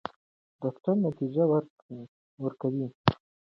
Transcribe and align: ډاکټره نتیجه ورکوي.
ډاکټره 0.61 0.93
نتیجه 1.07 1.43
ورکوي. 2.41 2.87